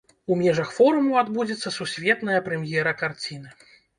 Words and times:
У 0.33 0.35
межах 0.37 0.71
форуму 0.77 1.13
адбудзецца 1.23 1.73
сусветная 1.77 2.39
прэм'ера 2.49 2.97
карціны. 3.05 3.49